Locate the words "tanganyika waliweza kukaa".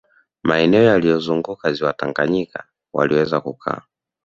1.93-3.81